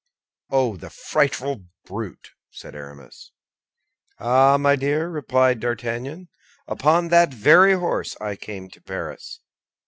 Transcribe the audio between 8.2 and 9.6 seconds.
came to Paris."